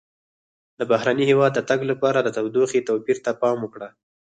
[0.79, 3.89] د بهرني هېواد د تګ لپاره د تودوخې توپیر ته پام وکړه.